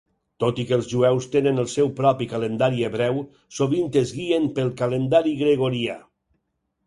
Tot 0.43 0.59
i 0.61 0.63
que 0.69 0.73
els 0.77 0.85
jueus 0.91 1.25
tenen 1.33 1.63
el 1.63 1.65
seu 1.73 1.89
propi 1.99 2.27
calendari 2.31 2.81
hebreu, 2.87 3.21
sovint 3.57 3.93
es 4.03 4.13
guien 4.21 4.49
pel 4.57 4.71
calendari 4.81 5.35
gregorià. 5.45 5.99